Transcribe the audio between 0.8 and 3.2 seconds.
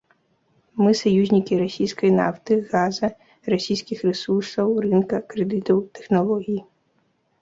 Мы саюзнікі расійскай нафты, газа,